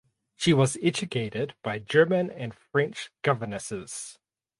She 0.35 0.51
was 0.51 0.79
educated 0.81 1.53
by 1.61 1.77
German 1.77 2.31
and 2.31 2.55
French 2.55 3.11
governesses. 3.21 4.17